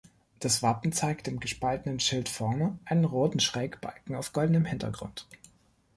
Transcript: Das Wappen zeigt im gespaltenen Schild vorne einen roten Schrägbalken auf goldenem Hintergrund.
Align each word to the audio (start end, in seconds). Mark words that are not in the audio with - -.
Das 0.39 0.63
Wappen 0.63 0.91
zeigt 0.93 1.27
im 1.27 1.39
gespaltenen 1.39 1.99
Schild 1.99 2.27
vorne 2.27 2.79
einen 2.85 3.05
roten 3.05 3.39
Schrägbalken 3.39 4.15
auf 4.15 4.33
goldenem 4.33 4.65
Hintergrund. 4.65 5.27